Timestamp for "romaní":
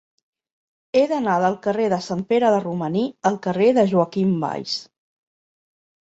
2.63-3.03